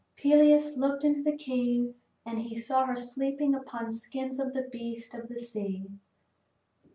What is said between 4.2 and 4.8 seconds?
of the